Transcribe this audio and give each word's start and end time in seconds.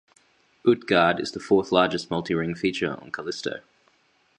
Utgard 0.65 1.19
is 1.19 1.31
the 1.31 1.39
fourth 1.39 1.71
largest 1.71 2.09
multi-ring 2.09 2.55
feature 2.55 2.99
on 2.99 3.11
Callisto. 3.11 3.59